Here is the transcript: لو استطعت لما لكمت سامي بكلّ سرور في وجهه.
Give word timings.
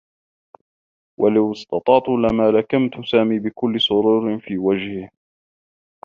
لو 1.35 1.51
استطعت 1.51 2.09
لما 2.09 2.51
لكمت 2.51 3.05
سامي 3.05 3.39
بكلّ 3.39 3.81
سرور 3.81 4.39
في 4.39 4.57
وجهه. 4.57 5.09